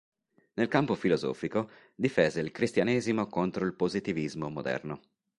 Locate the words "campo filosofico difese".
0.67-2.39